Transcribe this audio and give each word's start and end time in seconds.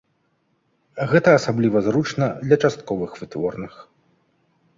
Гэта 1.11 1.29
асабліва 1.39 1.77
зручна 1.89 2.25
для 2.49 2.57
частковых 2.65 3.11
вытворных. 3.21 3.73